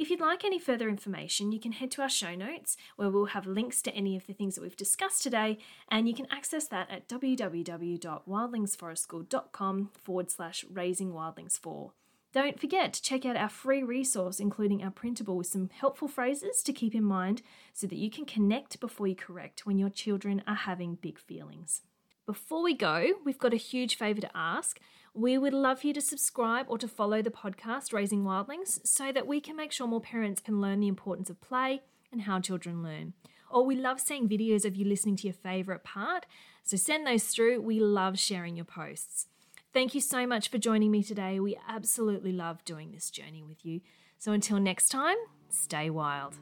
[0.00, 3.26] If you'd like any further information, you can head to our show notes where we'll
[3.26, 5.58] have links to any of the things that we've discussed today,
[5.90, 11.92] and you can access that at www.wildlingsforestschool.com forward slash raising wildlings 4.
[12.32, 16.62] Don't forget to check out our free resource, including our printable with some helpful phrases
[16.62, 17.42] to keep in mind
[17.74, 21.82] so that you can connect before you correct when your children are having big feelings.
[22.30, 24.78] Before we go, we've got a huge favour to ask.
[25.14, 29.26] We would love you to subscribe or to follow the podcast Raising Wildlings so that
[29.26, 32.84] we can make sure more parents can learn the importance of play and how children
[32.84, 33.14] learn.
[33.50, 36.24] Or we love seeing videos of you listening to your favourite part,
[36.62, 37.62] so send those through.
[37.62, 39.26] We love sharing your posts.
[39.72, 41.40] Thank you so much for joining me today.
[41.40, 43.80] We absolutely love doing this journey with you.
[44.18, 45.16] So until next time,
[45.48, 46.36] stay wild.